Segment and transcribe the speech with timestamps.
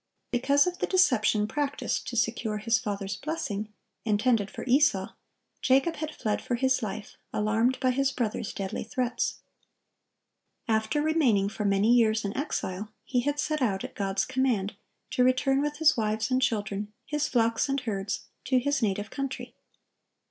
[0.31, 3.71] Because of the deception practised to secure his father's blessing,
[4.03, 5.13] intended for Esau,
[5.61, 9.41] Jacob had fled for his life, alarmed by his brother's deadly threats.
[10.67, 14.75] After remaining for many years an exile, he had set out, at God's command,
[15.11, 19.53] to return with his wives and children, his flocks and herds, to his native country.